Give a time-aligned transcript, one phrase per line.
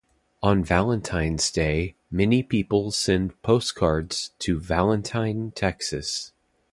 [0.41, 6.31] On Valentine's Day many people send postcards to Valentine, Texas.